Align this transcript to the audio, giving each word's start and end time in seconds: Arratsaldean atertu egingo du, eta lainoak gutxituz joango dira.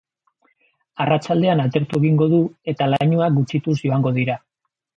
Arratsaldean 1.05 1.61
atertu 1.65 2.01
egingo 2.01 2.29
du, 2.33 2.41
eta 2.73 2.89
lainoak 2.95 3.39
gutxituz 3.39 3.77
joango 3.87 4.17
dira. 4.21 4.43